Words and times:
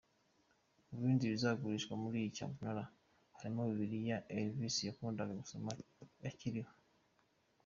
Mu 0.89 0.95
bindi 1.03 1.25
bizagurishwa 1.33 1.93
muri 2.03 2.15
iyi 2.21 2.35
cyamunara 2.37 2.83
harimo 3.37 3.61
bibiliya 3.69 4.17
Elvis 4.37 4.75
yakundaga 4.89 5.33
gusoma 5.41 5.69
akiriho. 6.29 6.71